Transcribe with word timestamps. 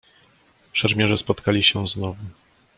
"Szermierze 0.73 1.17
spotkali 1.17 1.63
się 1.63 1.87
znowu." 1.87 2.23